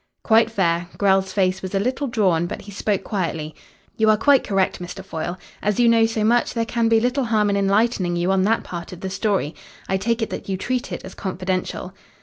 [0.23, 3.53] "Quite fair." Grell's face was a little drawn, but he spoke quietly.
[3.97, 5.05] "You are quite correct, Mr.
[5.05, 5.37] Foyle.
[5.61, 8.63] As you know so much, there can be little harm in enlightening you on that
[8.63, 9.53] part of the story.
[9.87, 11.93] I take it that you treat it as confidential."